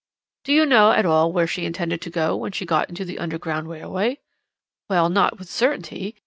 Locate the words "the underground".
3.05-3.69